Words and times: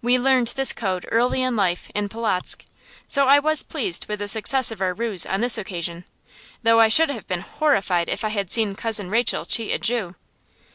We 0.00 0.18
learned 0.18 0.54
this 0.56 0.72
code 0.72 1.04
early 1.12 1.42
in 1.42 1.54
life, 1.54 1.90
in 1.94 2.08
Polotzk; 2.08 2.64
so 3.06 3.26
I 3.28 3.38
was 3.38 3.62
pleased 3.62 4.06
with 4.06 4.18
the 4.20 4.26
success 4.26 4.70
of 4.70 4.80
our 4.80 4.94
ruse 4.94 5.26
on 5.26 5.42
this 5.42 5.58
occasion, 5.58 6.06
though 6.62 6.80
I 6.80 6.88
should 6.88 7.10
have 7.10 7.26
been 7.26 7.42
horrified 7.42 8.08
if 8.08 8.24
I 8.24 8.30
had 8.30 8.50
seen 8.50 8.74
Cousin 8.76 9.10
Rachel 9.10 9.44
cheat 9.44 9.72
a 9.74 9.78
Jew. 9.78 10.14